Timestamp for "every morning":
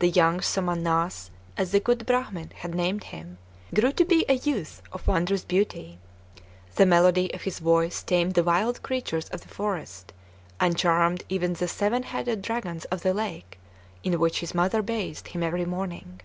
15.44-16.20